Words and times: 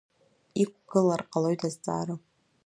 Иқәгылар 0.61 1.21
ҟалоит 1.31 1.61
азҵаара… 1.67 2.15